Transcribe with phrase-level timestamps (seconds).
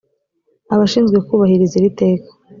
[0.73, 2.29] abashinzwe kubahiriza iri teka